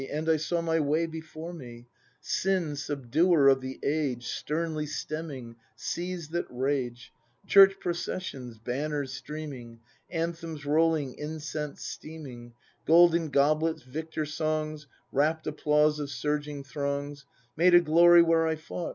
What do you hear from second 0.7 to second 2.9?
way before me;— Sin